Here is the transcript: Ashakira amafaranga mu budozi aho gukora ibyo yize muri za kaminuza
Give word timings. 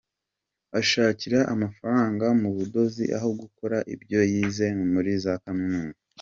Ashakira 0.79 1.39
amafaranga 1.53 2.25
mu 2.41 2.49
budozi 2.57 3.03
aho 3.17 3.29
gukora 3.41 3.77
ibyo 3.93 4.19
yize 4.31 4.65
muri 4.91 5.11
za 5.23 5.33
kaminuza 5.43 5.97